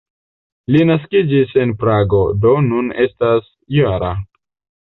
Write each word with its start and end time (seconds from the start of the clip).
Li 0.75 0.79
naskiĝis 0.91 1.53
en 1.65 1.75
Prago, 1.83 2.23
do 2.47 2.57
nun 2.71 2.91
estas 3.07 3.55
-jara. 3.77 4.11